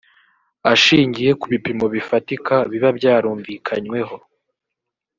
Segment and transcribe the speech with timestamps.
[0.71, 4.17] ashingiye ku bipimo bifatika biba byarumvikanyweho